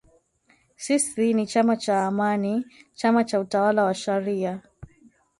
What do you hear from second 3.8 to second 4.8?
wa sharia